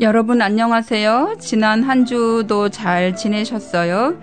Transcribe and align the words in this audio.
여러분 0.00 0.40
안녕하세요. 0.40 1.38
지난 1.40 1.82
한 1.82 2.04
주도 2.04 2.68
잘 2.68 3.16
지내셨어요? 3.16 4.14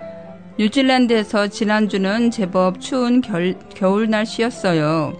뉴질랜드에서 0.58 1.48
지난주는 1.48 2.30
제법 2.30 2.80
추운 2.80 3.20
결, 3.20 3.58
겨울 3.74 4.08
날씨였어요. 4.08 5.12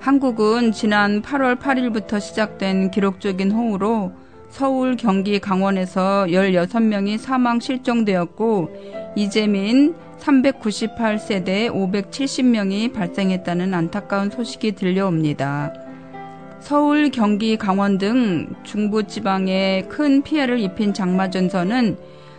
한국은 0.00 0.72
지난 0.72 1.22
8월 1.22 1.60
8일부터 1.60 2.20
시작된 2.20 2.90
기록적인 2.90 3.52
호우로 3.52 4.10
서울, 4.48 4.96
경기, 4.96 5.38
강원에서 5.38 6.26
16명이 6.30 7.18
사망 7.18 7.60
실종되었고 7.60 9.14
이재민 9.14 9.94
398세대 10.18 11.70
570명이 11.70 12.92
발생했다는 12.92 13.72
안타까운 13.72 14.30
소식이 14.30 14.72
들려옵니다. 14.72 15.85
서울, 16.66 17.10
경기, 17.12 17.56
강원 17.56 17.96
등 17.96 18.48
중부 18.64 19.04
지방에 19.04 19.82
큰 19.88 20.20
피해를 20.24 20.58
입힌 20.58 20.92
장마전선은 20.92 21.96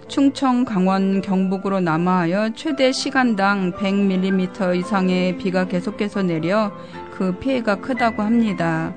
충청, 0.10 0.66
강원, 0.66 1.22
경북으로 1.22 1.80
남하하여 1.80 2.50
최대 2.54 2.92
시간당 2.92 3.72
100mm 3.72 4.80
이상의 4.80 5.38
비가 5.38 5.66
계속해서 5.66 6.24
내려 6.24 6.74
그 7.18 7.38
피해가 7.38 7.76
크다고 7.76 8.22
합니다. 8.22 8.94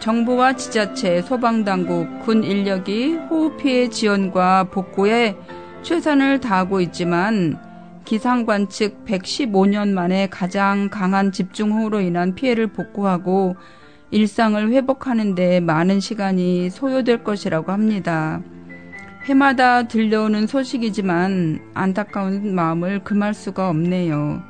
정부와 0.00 0.54
지자체, 0.54 1.22
소방당국, 1.22 2.24
군 2.24 2.42
인력이 2.42 3.18
호우 3.30 3.56
피해 3.56 3.88
지원과 3.88 4.64
복구에 4.64 5.36
최선을 5.82 6.40
다하고 6.40 6.80
있지만 6.80 7.56
기상 8.04 8.46
관 8.46 8.68
측 8.68 9.04
115년 9.04 9.90
만에 9.90 10.26
가장 10.28 10.88
강한 10.90 11.30
집중호우로 11.30 12.00
인한 12.00 12.34
피해를 12.34 12.66
복구하고 12.66 13.54
일상을 14.12 14.70
회복하는 14.72 15.34
데 15.34 15.60
많은 15.60 16.00
시간이 16.00 16.70
소요될 16.70 17.22
것이라고 17.22 17.70
합니다. 17.70 18.42
해마다 19.24 19.86
들려오는 19.86 20.46
소식이지만 20.46 21.60
안타까운 21.74 22.54
마음을 22.54 23.04
금할 23.04 23.34
수가 23.34 23.68
없네요. 23.68 24.42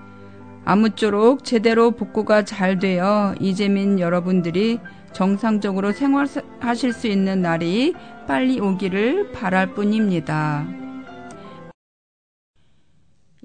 아무쪼록 0.64 1.44
제대로 1.44 1.90
복구가 1.90 2.44
잘 2.44 2.78
되어 2.78 3.34
이재민 3.40 3.98
여러분들이 3.98 4.78
정상적으로 5.12 5.92
생활하실 5.92 6.92
수 6.92 7.08
있는 7.08 7.42
날이 7.42 7.94
빨리 8.26 8.60
오기를 8.60 9.32
바랄 9.32 9.74
뿐입니다. 9.74 10.66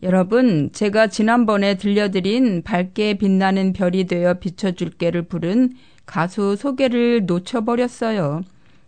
여러분, 0.04 0.70
제가 0.72 1.08
지난번에 1.08 1.76
들려드린 1.78 2.62
밝게 2.62 3.18
빛나는 3.18 3.74
별이 3.74 4.06
되어 4.06 4.36
비춰줄게를 4.36 5.24
부른 5.24 5.74
가수 6.06 6.56
소개를 6.56 7.26
놓쳐버렸어요. 7.26 8.44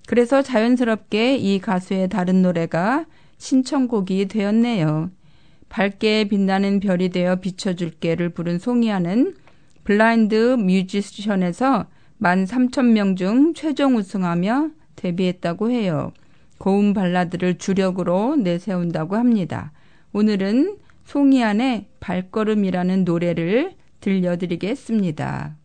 그래서 0.08 0.42
자연스럽게 0.42 1.38
이 1.38 1.60
가수의 1.60 2.10
다른 2.10 2.42
노래가 2.42 3.06
신청곡이 3.38 4.28
되었네요. 4.28 5.12
밝게 5.70 6.26
빛나는 6.26 6.80
별이 6.80 7.10
되어 7.10 7.38
비춰줄게를 7.38 8.30
부른 8.30 8.60
송이아는 8.60 9.36
블라인드 9.84 10.56
뮤지션에서 10.56 11.88
13,000명 12.22 13.18
중 13.18 13.54
최종 13.54 13.96
우승하며 13.98 14.70
데뷔했다고 14.96 15.72
해요. 15.72 16.12
고음 16.58 16.94
발라드를 16.94 17.58
주력으로 17.58 18.36
내세운다고 18.38 19.16
합니다. 19.16 19.72
오늘은 20.14 20.78
송이안의 21.06 21.86
발걸음이라는 22.00 23.04
노래를 23.04 23.76
들려드리겠습니다. 24.02 25.56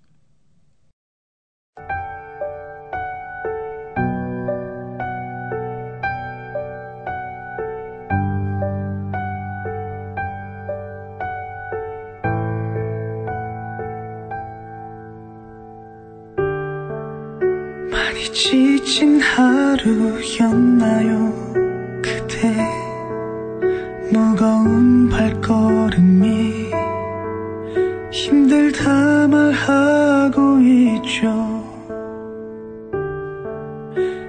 지친 18.92 19.18
하루였나요? 19.22 20.82
그대 22.02 22.54
무거운 24.12 25.08
발걸음이 25.08 26.70
힘들다 28.10 29.28
말하고 29.28 30.60
있죠. 30.60 31.64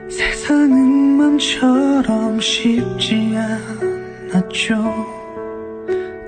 세상은 0.10 1.18
맘처럼 1.18 2.40
쉽지 2.40 3.36
않았죠. 4.32 4.96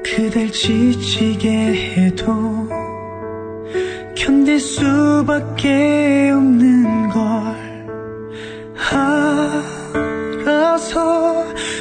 그댈 0.04 0.52
지치게 0.52 1.96
해도 1.96 2.68
견딜 4.14 4.60
수밖에 4.60 6.32
없는 6.34 7.05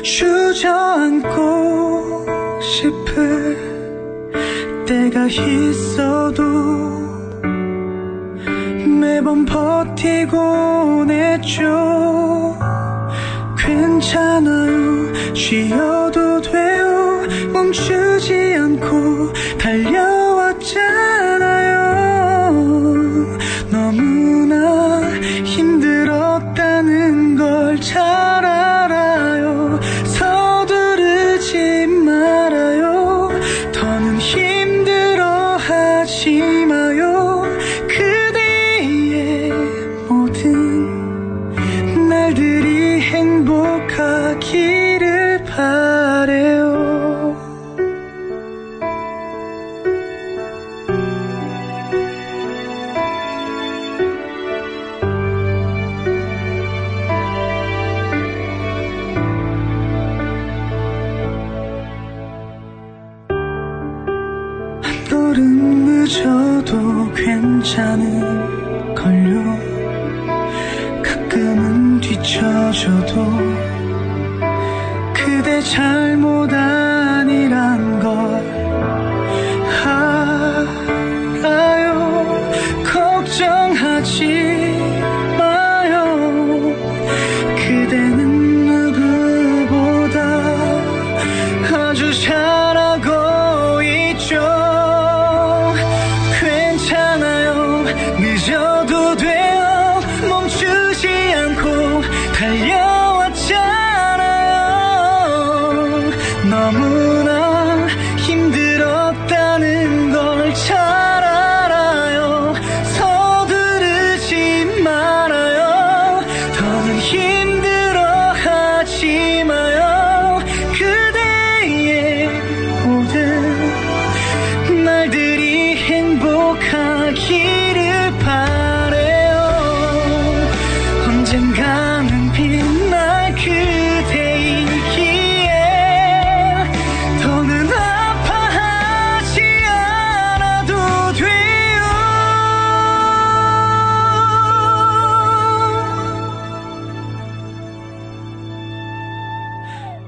주저앉고 0.05 1.33
싶을 2.61 3.57
때가 4.87 5.27
있어도 5.27 6.45
매번 9.01 9.47
버티곤 9.47 11.11
했죠 11.11 12.55
괜찮아요 13.59 15.35
쉬어 15.35 15.94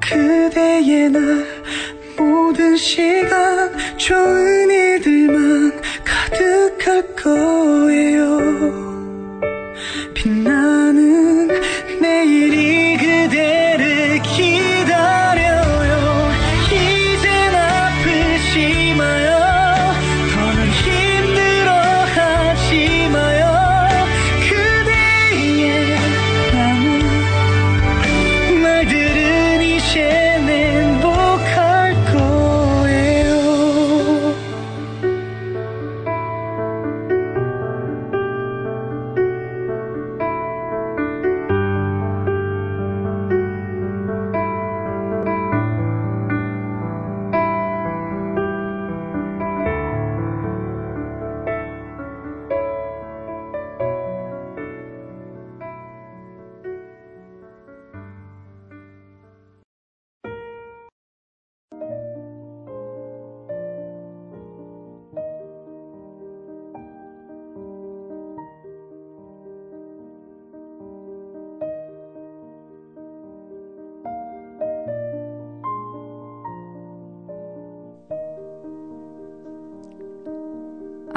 그대의 0.08 1.10
날 1.10 1.44
모든 2.16 2.76
시간 2.76 3.76
좋은 3.96 4.70
일들만 4.70 5.80
가득할 6.04 7.14
것. 7.16 7.65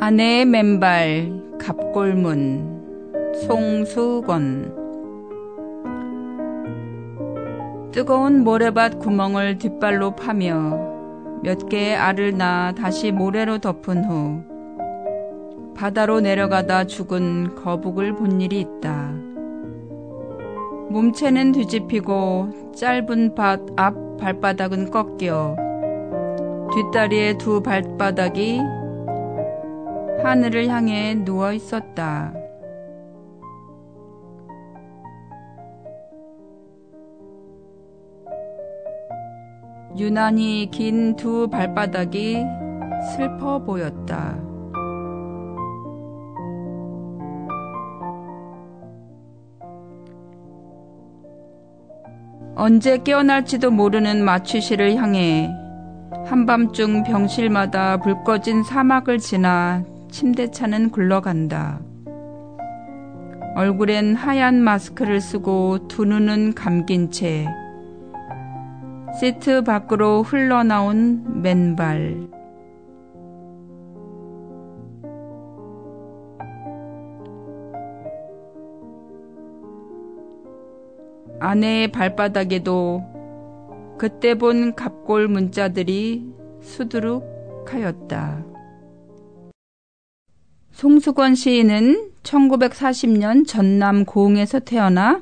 아내의 0.01 0.45
맨발 0.45 1.29
갑골문 1.59 3.33
송수건 3.45 4.73
뜨거운 7.91 8.45
모래밭 8.45 8.99
구멍을 8.99 9.57
뒷발로 9.57 10.15
파며 10.15 10.79
몇 11.44 11.68
개의 11.68 11.97
알을 11.97 12.37
낳아 12.37 12.71
다시 12.75 13.11
모래로 13.11 13.57
덮은 13.57 14.06
후 14.06 14.41
바다로 15.75 16.21
내려가다 16.21 16.85
죽은 16.85 17.56
거북을 17.56 18.15
본 18.15 18.39
일이 18.39 18.61
있다. 18.61 19.11
몸체는 20.91 21.51
뒤집히고 21.51 22.71
짧은 22.73 23.35
밭 23.35 23.59
앞 23.75 24.15
발바닥은 24.18 24.91
꺾여 24.91 25.57
뒷다리의 26.73 27.37
두 27.37 27.61
발바닥이 27.61 28.79
하늘을 30.23 30.68
향해 30.68 31.16
누워 31.16 31.54
있었다. 31.54 32.33
유난히 39.97 40.69
긴 40.71 41.16
두 41.16 41.49
발바닥이 41.49 42.45
슬퍼 43.16 43.59
보였다. 43.59 44.38
언제 52.56 52.97
깨어날지도 52.97 53.71
모르는 53.71 54.23
마취실을 54.23 54.95
향해 54.95 55.49
한밤중 56.26 57.04
병실마다 57.04 57.97
불 57.97 58.23
꺼진 58.23 58.64
사막을 58.64 59.18
지나 59.18 59.83
침대차는 60.09 60.92
굴러간다. 60.92 61.80
얼굴엔 63.56 64.16
하얀 64.16 64.61
마스크를 64.61 65.21
쓰고 65.21 65.87
두 65.87 66.06
눈은 66.06 66.54
감긴 66.54 67.11
채 67.11 67.47
시트 69.19 69.63
밖으로 69.63 70.23
흘러나온 70.23 71.42
맨발. 71.42 72.30
아내의 81.42 81.92
발바닥에도 81.92 83.04
그때 83.97 84.35
본 84.35 84.75
갑골 84.75 85.28
문자들이 85.28 86.33
수두룩하였다. 86.61 88.48
송수건 90.80 91.36
시인은 91.36 92.12
1940년 92.24 93.45
전남 93.45 94.06
고흥에서 94.06 94.59
태어나 94.59 95.21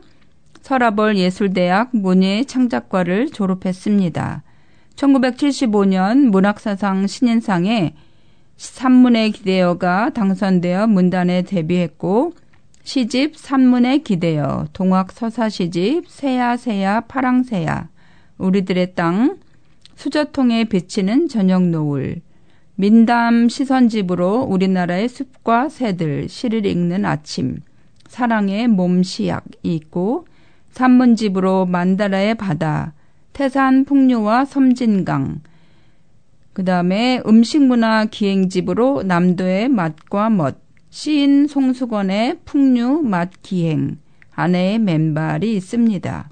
서라벌 0.61 1.17
예술대학 1.17 1.89
문예 1.93 2.43
창작과를 2.43 3.31
졸업했습니다. 3.31 4.43
1975년 4.95 6.29
문학사상 6.29 7.07
신인상에 7.07 7.95
산문의 8.55 9.31
기대어가 9.31 10.11
당선되어 10.11 10.85
문단에 10.85 11.41
데뷔했고 11.41 12.33
시집 12.83 13.35
산문의 13.35 14.03
기대어, 14.03 14.67
동학서사 14.73 15.49
시집 15.49 16.07
새야새야 16.07 17.01
파랑새야, 17.07 17.89
우리들의 18.37 18.93
땅, 18.93 19.39
수저통에 19.95 20.65
비치는 20.65 21.29
저녁 21.29 21.63
노을, 21.63 22.21
민담 22.79 23.49
시선집으로 23.49 24.41
우리나라의 24.43 25.09
숲과 25.09 25.67
새들, 25.69 26.29
시를 26.29 26.63
읽는 26.67 27.05
아침, 27.05 27.57
사랑의 28.07 28.67
몸시약이 28.67 29.57
있고 29.63 30.27
산문집으로 30.69 31.65
만다라의 31.65 32.35
바다, 32.35 32.93
태산 33.33 33.83
풍류와 33.83 34.45
섬진강, 34.45 35.41
그 36.53 36.63
다음에 36.63 37.19
음식문화 37.25 38.05
기행집으로 38.11 39.01
남도의 39.01 39.69
맛과 39.69 40.29
멋, 40.29 40.57
시인 40.91 41.47
송수건의 41.47 42.41
풍류 42.45 43.01
맛 43.01 43.31
기행, 43.41 43.97
아내의 44.35 44.77
맨발이 44.77 45.55
있습니다. 45.55 46.29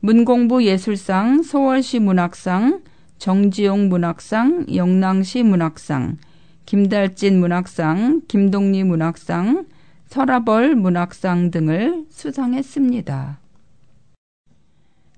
문공부 0.00 0.64
예술상, 0.64 1.42
서울시 1.42 1.98
문학상, 1.98 2.80
정지용 3.18 3.88
문학상, 3.88 4.66
영랑시 4.74 5.42
문학상, 5.42 6.18
김달진 6.66 7.40
문학상, 7.40 8.22
김동리 8.28 8.84
문학상, 8.84 9.66
서라벌 10.06 10.74
문학상 10.76 11.50
등을 11.50 12.04
수상했습니다. 12.10 13.38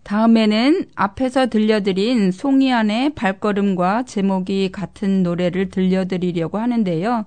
다음에는 0.03 0.87
앞에서 0.95 1.49
들려드린 1.49 2.31
송이안의 2.31 3.15
발걸음과 3.17 4.05
제목이 4.05 4.71
같은 4.71 5.25
노래를 5.25 5.71
들려드리려고 5.71 6.59
하는데요. 6.59 7.27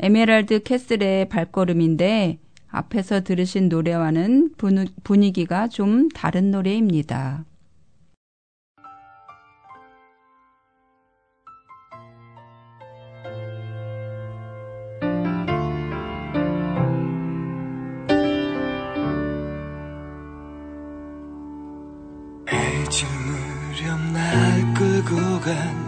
에메랄드 0.00 0.62
캐슬의 0.62 1.28
발걸음인데 1.28 2.38
앞에서 2.70 3.22
들으신 3.22 3.68
노래와는 3.68 4.52
분위기가 5.04 5.68
좀 5.68 6.08
다른 6.08 6.50
노래입니다. 6.50 7.44
간 25.48 25.87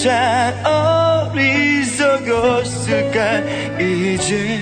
그것조차 0.00 1.30
어리석었을까? 1.34 3.18
이제 3.78 4.58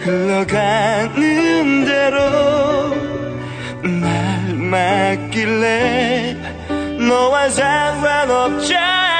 흘러가는 0.00 1.84
대로 1.84 2.94
날 3.82 4.54
맡길래 4.54 6.36
너와 7.08 7.48
상관없잖니 7.50 9.13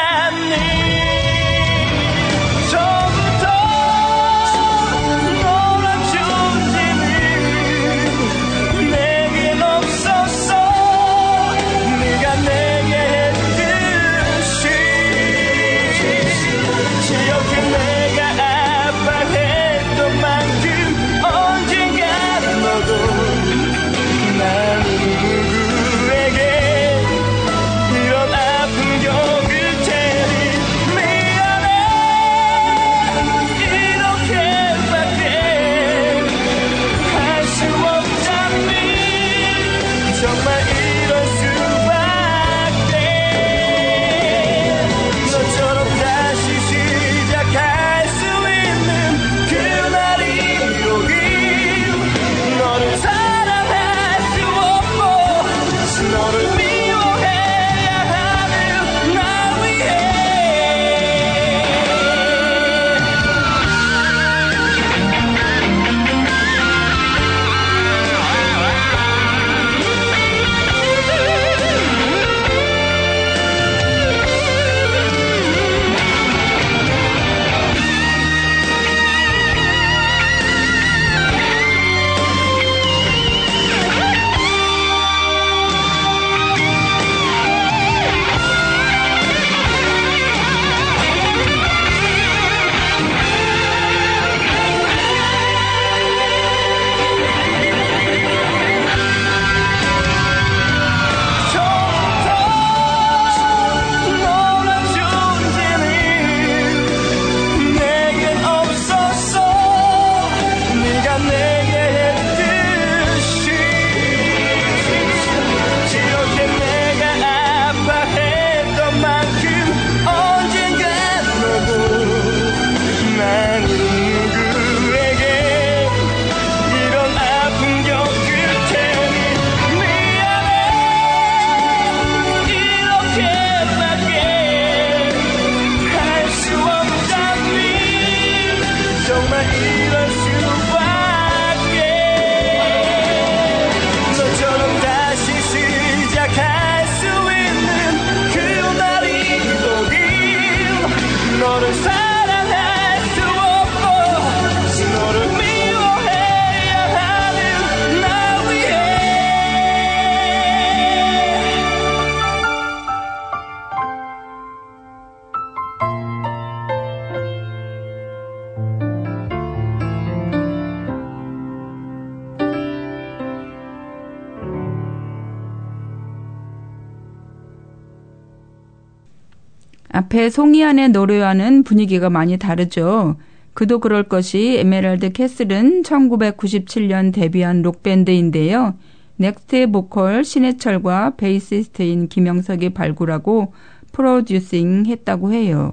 앞에 180.14 180.30
송이안의 180.30 180.90
노래와는 180.90 181.64
분위기가 181.64 182.08
많이 182.08 182.38
다르죠. 182.38 183.16
그도 183.52 183.80
그럴 183.80 184.04
것이 184.04 184.58
에메랄드 184.60 185.10
캐슬은 185.10 185.82
1997년 185.82 187.12
데뷔한 187.12 187.62
록밴드인데요. 187.62 188.74
넥스트의 189.16 189.72
보컬 189.72 190.22
신해철과 190.22 191.16
베이시스트인 191.16 192.08
김영석이 192.08 192.70
발굴하고 192.70 193.52
프로듀싱 193.90 194.86
했다고 194.86 195.32
해요. 195.32 195.72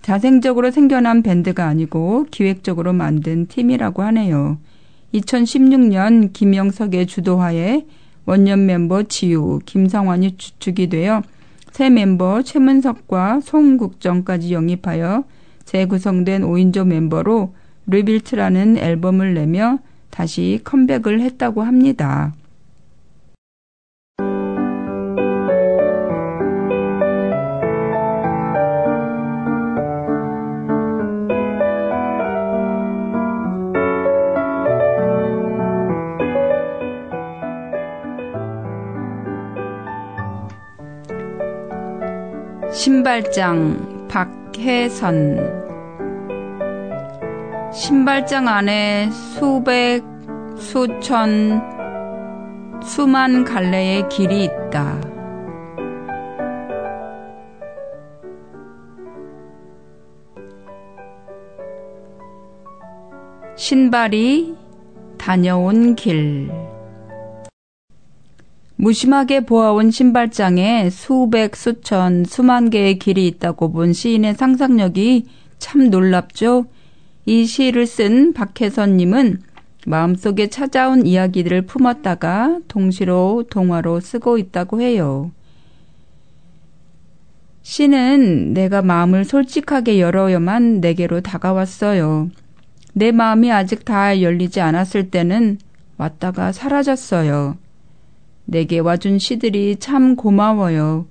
자생적으로 0.00 0.70
생겨난 0.70 1.22
밴드가 1.22 1.66
아니고 1.66 2.26
기획적으로 2.30 2.94
만든 2.94 3.46
팀이라고 3.46 4.02
하네요. 4.02 4.58
2016년 5.12 6.32
김영석의 6.32 7.06
주도하에 7.06 7.84
원년 8.24 8.64
멤버 8.64 9.02
지우, 9.02 9.60
김상환이 9.66 10.38
주축이 10.38 10.88
되어 10.88 11.22
새 11.74 11.90
멤버 11.90 12.40
최문석과 12.40 13.40
송국정까지 13.40 14.54
영입하여 14.54 15.24
재구성된 15.64 16.42
5인조 16.42 16.86
멤버로 16.86 17.52
Rebuilt라는 17.86 18.76
앨범을 18.76 19.34
내며 19.34 19.80
다시 20.08 20.60
컴백을 20.62 21.20
했다고 21.20 21.64
합니다. 21.64 22.32
신발장 42.84 44.08
박혜선 44.08 45.40
신발장 47.72 48.46
안에 48.46 49.08
수백 49.10 50.02
수천 50.58 51.62
수만 52.82 53.44
갈래의 53.44 54.06
길이 54.10 54.44
있다. 54.44 55.00
신발이 63.56 64.58
다녀온 65.16 65.94
길 65.94 66.50
무심하게 68.84 69.46
보아온 69.46 69.90
신발장에 69.90 70.90
수백, 70.90 71.56
수천, 71.56 72.26
수만 72.26 72.68
개의 72.68 72.98
길이 72.98 73.26
있다고 73.26 73.72
본 73.72 73.94
시인의 73.94 74.34
상상력이 74.34 75.24
참 75.58 75.88
놀랍죠? 75.88 76.66
이 77.24 77.46
시를 77.46 77.86
쓴 77.86 78.34
박혜선님은 78.34 79.40
마음속에 79.86 80.48
찾아온 80.48 81.06
이야기들을 81.06 81.62
품었다가 81.62 82.58
동시로 82.68 83.44
동화로 83.48 84.00
쓰고 84.00 84.36
있다고 84.36 84.82
해요. 84.82 85.30
시는 87.62 88.52
내가 88.52 88.82
마음을 88.82 89.24
솔직하게 89.24 89.98
열어야만 89.98 90.80
내게로 90.80 91.22
다가왔어요. 91.22 92.28
내 92.92 93.12
마음이 93.12 93.50
아직 93.50 93.86
다 93.86 94.20
열리지 94.20 94.60
않았을 94.60 95.10
때는 95.10 95.56
왔다가 95.96 96.52
사라졌어요. 96.52 97.63
내게 98.44 98.78
와준 98.78 99.18
시들이 99.18 99.76
참 99.76 100.16
고마워요. 100.16 101.06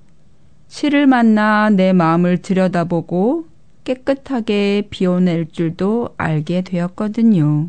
시를 0.68 1.06
만나 1.06 1.70
내 1.70 1.92
마음을 1.92 2.38
들여다보고 2.38 3.46
깨끗하게 3.84 4.88
비워낼 4.90 5.48
줄도 5.50 6.14
알게 6.16 6.62
되었거든요. 6.62 7.68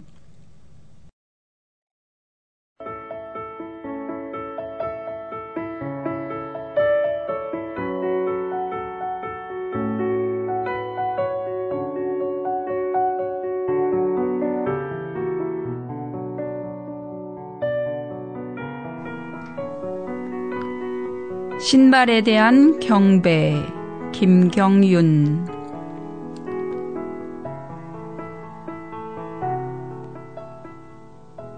신발에 21.65 22.21
대한 22.21 22.80
경배 22.80 23.56
김경윤 24.12 25.47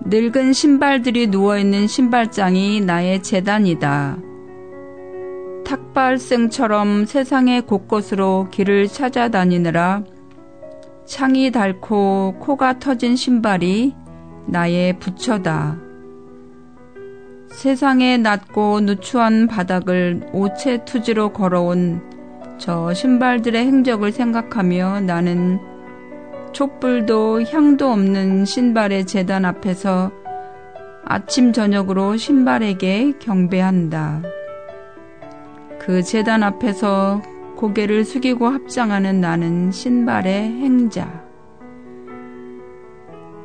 늙은 0.05 0.53
신발들이 0.53 1.27
누워있는 1.27 1.87
신발장이 1.87 2.79
나의 2.79 3.21
재단이다. 3.21 4.17
탁발생처럼 5.65 7.05
세상의 7.05 7.63
곳곳으로 7.63 8.47
길을 8.49 8.87
찾아다니느라 8.87 10.03
창이 11.05 11.51
닳고 11.51 12.35
코가 12.39 12.79
터진 12.79 13.17
신발이 13.17 13.93
나의 14.45 14.99
부처다. 14.99 15.86
세상의 17.49 18.19
낮고 18.19 18.81
누추한 18.81 19.47
바닥을 19.47 20.29
오체 20.33 20.85
투지로 20.85 21.33
걸어온 21.33 22.01
저 22.57 22.93
신발들의 22.93 23.65
행적을 23.65 24.11
생각하며 24.11 25.01
나는 25.01 25.59
촛불도 26.51 27.43
향도 27.43 27.91
없는 27.91 28.45
신발의 28.45 29.05
재단 29.05 29.45
앞에서 29.45 30.11
아침 31.05 31.53
저녁으로 31.53 32.17
신발에게 32.17 33.13
경배한다. 33.19 34.23
그 35.79 36.03
재단 36.03 36.43
앞에서 36.43 37.21
고개를 37.55 38.05
숙이고 38.05 38.47
합장하는 38.47 39.21
나는 39.21 39.71
신발의 39.71 40.49
행자. 40.49 41.25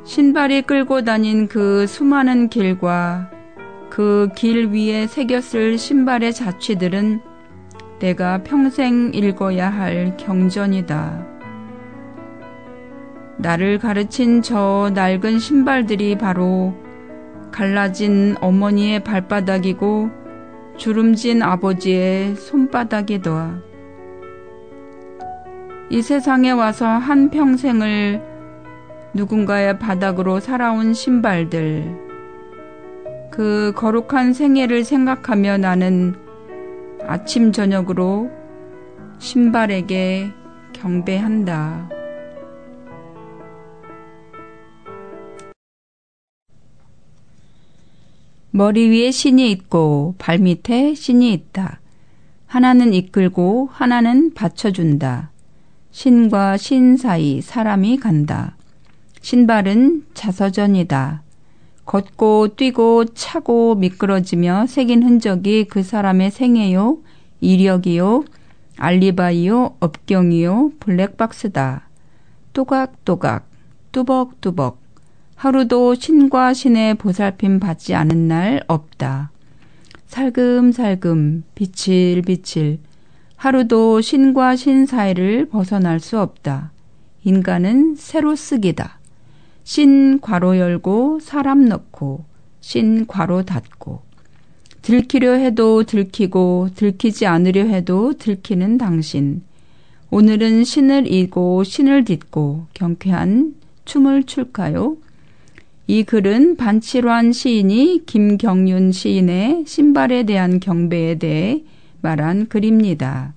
신발이 0.05 0.62
끌고 0.62 1.03
다닌 1.03 1.49
그 1.49 1.87
수많은 1.87 2.49
길과 2.49 3.32
그 3.92 4.31
길 4.35 4.68
위에 4.68 5.07
새겼을 5.07 5.76
신발의 5.76 6.33
자취들은 6.33 7.20
내가 7.98 8.42
평생 8.42 9.11
읽어야 9.12 9.68
할 9.68 10.16
경전이다. 10.16 11.26
나를 13.37 13.78
가르친 13.78 14.40
저 14.40 14.90
낡은 14.94 15.38
신발들이 15.38 16.16
바로 16.16 16.74
갈라진 17.50 18.35
어머니의 18.40 19.05
발바닥이고 19.05 20.09
주름진 20.78 21.42
아버지의 21.42 22.37
손바닥이다. 22.37 23.61
이 25.90 26.00
세상에 26.00 26.50
와서 26.50 26.87
한 26.87 27.28
평생을 27.28 28.22
누군가의 29.12 29.78
바닥으로 29.78 30.40
살아온 30.40 30.94
신발들, 30.94 32.12
그 33.33 33.73
거룩한 33.75 34.35
생애를 34.35 34.85
생각하며 34.85 35.57
나는 35.57 36.14
아침 37.07 37.51
저녁으로 37.51 38.31
신발에게 39.18 40.31
경배한다. 40.75 41.88
머리 48.51 48.90
위에 48.90 49.11
신이 49.11 49.51
있고 49.53 50.14
발 50.18 50.38
밑에 50.38 50.92
신이 50.95 51.33
있다. 51.33 51.81
하나는 52.47 52.92
이끌고 52.92 53.71
하나는 53.73 54.35
받쳐준다. 54.35 55.31
신과 55.90 56.59
신 56.59 56.99
사이 56.99 57.40
사람이 57.40 57.97
간다. 57.97 58.57
신발은 59.23 60.05
자서전이다. 60.12 61.23
걷고 61.85 62.55
뛰고 62.57 63.07
차고 63.07 63.75
미끄러지며 63.75 64.66
새긴 64.68 65.03
흔적이 65.03 65.64
그 65.64 65.83
사람의 65.83 66.31
생애요, 66.31 66.99
이력이요, 67.40 68.25
알리바이요, 68.77 69.77
업경이요, 69.81 70.73
블랙박스다. 70.81 71.88
또각또각, 72.53 73.49
뚜벅뚜벅. 73.92 74.81
하루도 75.35 75.97
신과 75.97 76.55
신의 76.55 76.95
보살핌 76.95 77.59
받지 77.59 77.95
않은 77.95 78.29
날 78.29 78.62
없다. 78.68 79.31
살금살금, 80.07 81.42
비칠비칠. 81.55 82.79
하루도 83.37 84.01
신과 84.03 84.55
신 84.55 84.87
사이를 84.87 85.49
벗어날 85.49 85.99
수 85.99 86.21
없다. 86.21 86.71
인간은 87.25 87.97
새로 87.97 88.37
쓰기다. 88.37 89.01
신 89.64 90.20
괄호 90.20 90.59
열고 90.59 91.20
사람 91.20 91.66
넣고 91.66 92.25
신 92.61 93.07
괄호 93.07 93.44
닫고 93.44 94.03
들키려 94.83 95.35
해도 95.35 95.85
들키고 95.85 96.70
들키지 96.75 97.27
않으려 97.27 97.62
해도 97.62 98.14
들키는 98.14 98.79
당신 98.79 99.42
오늘은 100.11 100.64
신을 100.64 101.11
이고 101.11 101.64
신을 101.64 102.05
딛고 102.05 102.66
경쾌한 102.75 103.55
춤을 103.85 104.25
출까요? 104.25 104.96
이 105.87 106.05
글은 106.05 106.57
반칠환 106.57 107.33
시인이 107.33 108.03
김경윤 108.07 108.92
시인의 108.92 109.64
신발에 109.66 110.25
대한 110.25 110.61
경배에 110.61 111.16
대해 111.16 111.62
말한 112.03 112.48
글입니다. 112.48 113.35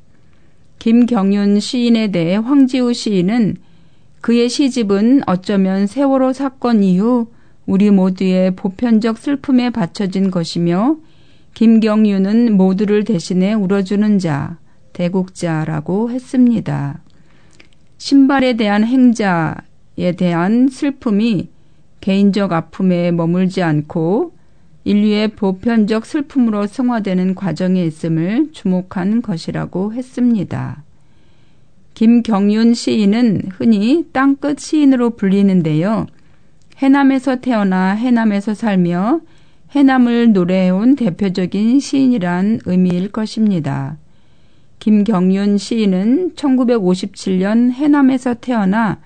김경윤 0.79 1.59
시인에 1.59 2.11
대해 2.11 2.35
황지우 2.35 2.93
시인은 2.93 3.57
그의 4.25 4.49
시집은 4.49 5.21
어쩌면 5.27 5.85
세월호 5.85 6.33
사건 6.33 6.81
이후 6.81 7.27
우리 7.67 7.91
모두의 7.91 8.55
보편적 8.55 9.19
슬픔에 9.19 9.69
바쳐진 9.69 10.31
것이며 10.31 10.97
김경윤은 11.53 12.57
모두를 12.57 13.03
대신해 13.03 13.53
울어주는 13.53 14.17
자, 14.17 14.57
대국자라고 14.93 16.09
했습니다. 16.09 17.03
신발에 17.99 18.53
대한 18.53 18.83
행자에 18.83 20.13
대한 20.17 20.69
슬픔이 20.69 21.49
개인적 22.01 22.51
아픔에 22.51 23.11
머물지 23.11 23.61
않고 23.61 24.33
인류의 24.85 25.35
보편적 25.35 26.03
슬픔으로 26.03 26.65
승화되는 26.65 27.35
과정에 27.35 27.85
있음을 27.85 28.53
주목한 28.53 29.21
것이라고 29.21 29.93
했습니다. 29.93 30.84
김경윤 31.95 32.73
시인은 32.73 33.51
흔히 33.57 34.05
땅끝 34.11 34.59
시인으로 34.59 35.11
불리는데요. 35.11 36.07
해남에서 36.77 37.37
태어나 37.37 37.91
해남에서 37.91 38.53
살며 38.53 39.21
해남을 39.71 40.33
노래해온 40.33 40.97
대표적인 40.97 41.79
시인이란 41.79 42.59
의미일 42.65 43.13
것입니다. 43.13 43.97
김경윤 44.79 45.57
시인은 45.57 46.33
1957년 46.35 47.71
해남에서 47.71 48.35
태어나 48.35 48.99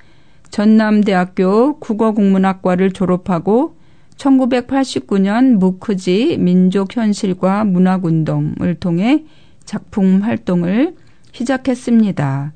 전남대학교 0.50 1.78
국어국문학과를 1.80 2.92
졸업하고 2.92 3.78
1989년 4.18 5.58
무크지 5.58 6.38
민족현실과 6.40 7.66
문학운동을 7.66 8.78
통해 8.80 9.26
작품 9.64 10.24
활동을 10.24 10.96
시작했습니다. 11.34 12.54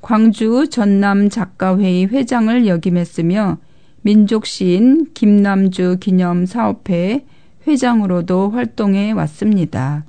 광주 0.00 0.68
전남 0.68 1.28
작가회의 1.28 2.06
회장을 2.06 2.66
역임했으며 2.66 3.58
민족시인 4.02 5.08
김남주 5.12 5.98
기념사업회 6.00 7.24
회장으로도 7.66 8.50
활동해 8.50 9.12
왔습니다. 9.12 10.04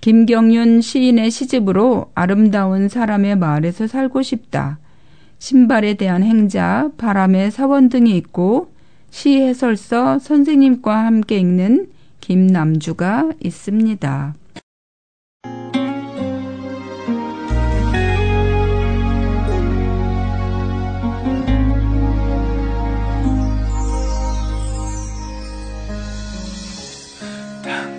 김경윤 0.00 0.80
시인의 0.80 1.30
시집으로 1.30 2.10
아름다운 2.14 2.88
사람의 2.88 3.36
마을에서 3.36 3.86
살고 3.86 4.22
싶다. 4.22 4.78
신발에 5.38 5.94
대한 5.94 6.22
행자, 6.24 6.90
바람의 6.98 7.52
사원 7.52 7.88
등이 7.88 8.16
있고 8.16 8.72
시 9.10 9.40
해설서 9.40 10.18
선생님과 10.18 11.04
함께 11.04 11.38
읽는 11.38 11.88
김남주가 12.20 13.30
있습니다. 13.40 14.34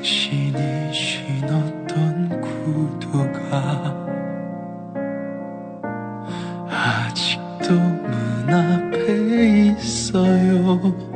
당신이 0.04 0.94
신었던 0.94 2.42
구두가 2.42 3.96
아직도 6.68 7.74
문 7.74 8.50
앞에 8.50 9.68
있어요 9.70 11.12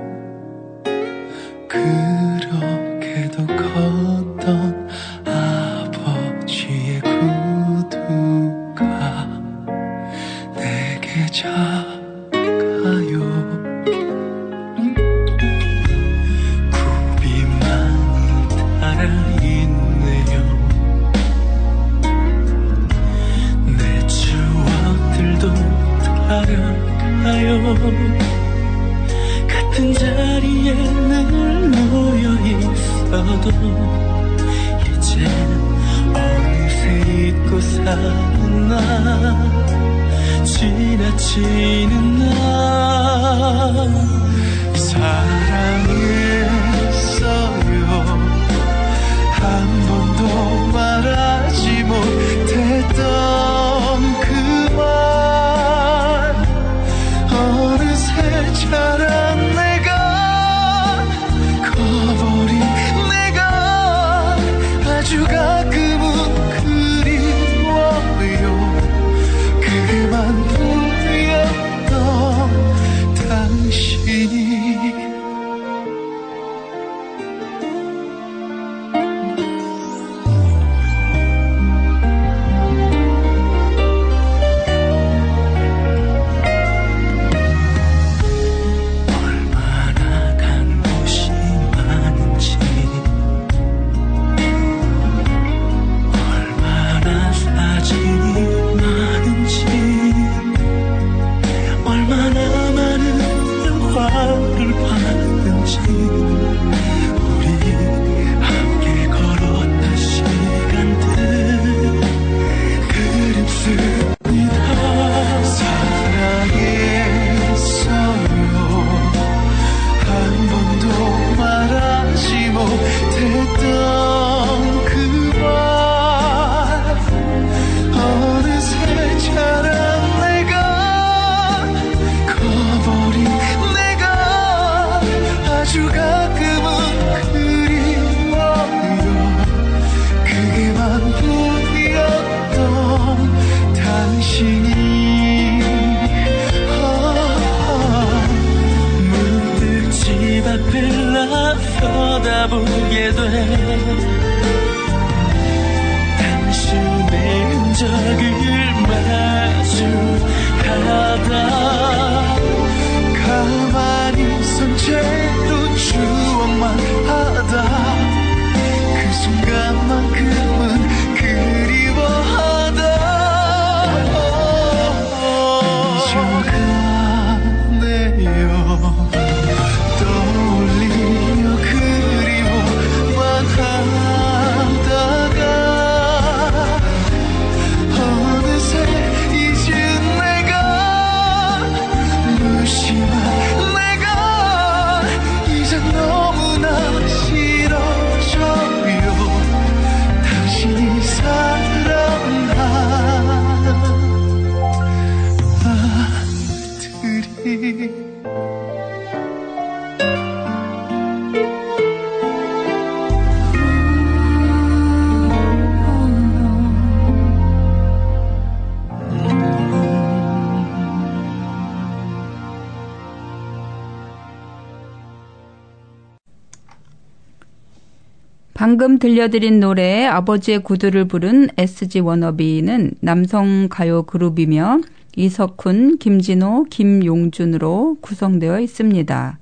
방금 228.58 228.98
들려드린 228.98 229.60
노래 229.60 230.08
아버지의 230.08 230.63
구두를 230.63 231.06
부른 231.06 231.50
SG 231.60 232.00
워너비는 232.00 232.93
남성 233.02 233.67
가요 233.70 234.02
그룹이며 234.02 234.80
이석훈, 235.15 236.00
김진호, 236.00 236.63
김용준으로 236.72 237.98
구성되어 238.02 238.60
있습니다. 238.62 239.38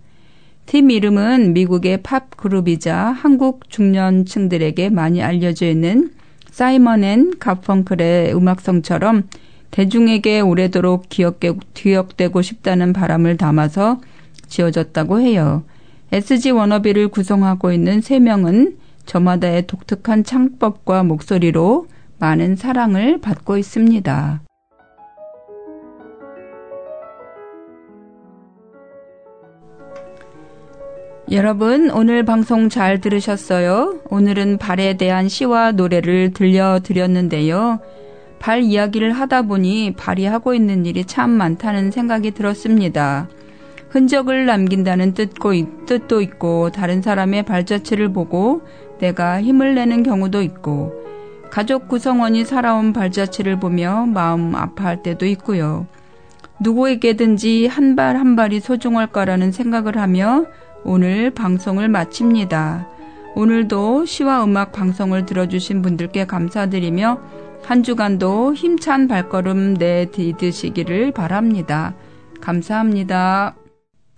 팀 0.65 0.91
이름은 0.91 1.53
미국의 1.53 2.03
팝 2.03 2.35
그룹이자 2.35 2.93
한국 2.97 3.69
중년층들에게 3.69 4.89
많이 4.89 5.23
알려져 5.23 5.65
있는 5.65 6.11
사이먼 6.51 7.05
앤 7.05 7.39
가펑클의 7.39 8.35
음악성처럼 8.35 9.29
대중에게 9.71 10.41
오래도록 10.41 11.07
기억되고 11.07 12.41
싶다는 12.41 12.91
바람을 12.91 13.37
담아서 13.37 14.01
지어졌다고 14.47 15.21
해요. 15.21 15.63
SG 16.11 16.51
워너비를 16.51 17.07
구성하고 17.07 17.71
있는 17.71 18.01
세 18.01 18.19
명은 18.19 18.83
저마다의 19.05 19.67
독특한 19.67 20.23
창법과 20.23 21.03
목소리로 21.03 21.87
많은 22.19 22.55
사랑을 22.55 23.19
받고 23.19 23.57
있습니다. 23.57 24.41
여러분, 31.31 31.89
오늘 31.89 32.23
방송 32.23 32.69
잘 32.69 33.01
들으셨어요? 33.01 33.99
오늘은 34.11 34.59
발에 34.59 34.95
대한 34.95 35.27
시와 35.27 35.71
노래를 35.71 36.33
들려드렸는데요. 36.33 37.79
발 38.37 38.61
이야기를 38.61 39.11
하다 39.11 39.41
보니 39.43 39.95
발이 39.97 40.25
하고 40.25 40.53
있는 40.53 40.85
일이 40.85 41.03
참 41.03 41.31
많다는 41.31 41.89
생각이 41.89 42.29
들었습니다. 42.29 43.27
흔적을 43.89 44.45
남긴다는 44.45 45.15
뜻도 45.15 46.21
있고, 46.21 46.69
다른 46.69 47.01
사람의 47.01 47.43
발자취를 47.43 48.13
보고 48.13 48.61
내가 48.99 49.41
힘을 49.41 49.75
내는 49.75 50.03
경우도 50.03 50.41
있고, 50.41 50.93
가족 51.51 51.87
구성원이 51.87 52.45
살아온 52.45 52.91
발자취를 52.93 53.59
보며 53.59 54.05
마음 54.05 54.55
아파할 54.55 55.03
때도 55.03 55.25
있고요. 55.27 55.87
누구에게든지 56.59 57.67
한 57.67 57.95
발 57.95 58.15
한 58.15 58.35
발이 58.35 58.59
소중할 58.59 59.07
거라는 59.07 59.51
생각을 59.51 59.97
하며 59.97 60.45
오늘 60.83 61.31
방송을 61.31 61.89
마칩니다. 61.89 62.87
오늘도 63.35 64.05
시와 64.05 64.43
음악 64.45 64.71
방송을 64.71 65.25
들어주신 65.25 65.81
분들께 65.81 66.25
감사드리며 66.25 67.19
한 67.63 67.83
주간도 67.83 68.53
힘찬 68.53 69.07
발걸음 69.07 69.73
내디드시기를 69.73 71.11
바랍니다. 71.11 71.93
감사합니다. 72.39 73.64